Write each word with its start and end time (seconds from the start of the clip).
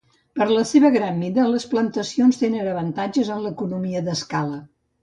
Per 0.37 0.45
la 0.51 0.63
seva 0.69 0.89
gran 0.95 1.19
mida 1.25 1.45
les 1.51 1.67
plantacions 1.75 2.43
tenen 2.43 2.73
avantatges 2.73 3.35
en 3.39 3.47
l'economia 3.47 4.07
d'escala. 4.11 4.65